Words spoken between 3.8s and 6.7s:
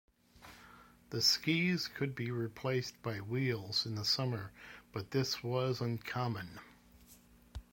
in the summer, but this was uncommon.